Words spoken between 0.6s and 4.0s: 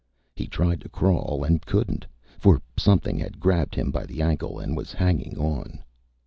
to crawl and couldn't, for something had grabbed him